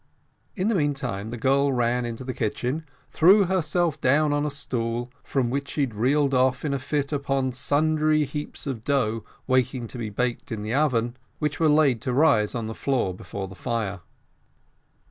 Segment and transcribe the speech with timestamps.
[0.55, 5.11] In the meantime the girl ran into the kitchen, threw herself down on a stool,
[5.23, 9.99] from which she reeled off in a fit upon sundry heaps of dough waiting to
[9.99, 13.53] be baked in the oven, which were laid to rise on the floor before the
[13.53, 14.01] fire.